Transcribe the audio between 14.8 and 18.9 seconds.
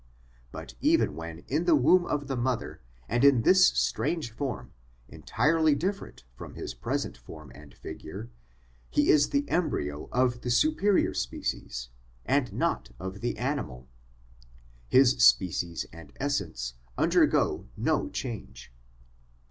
his species and essence undergo no change.